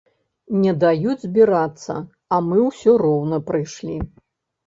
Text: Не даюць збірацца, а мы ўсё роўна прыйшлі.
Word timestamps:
Не 0.61 0.71
даюць 0.83 1.23
збірацца, 1.25 1.97
а 2.37 2.41
мы 2.47 2.57
ўсё 2.69 2.91
роўна 3.05 3.37
прыйшлі. 3.51 4.01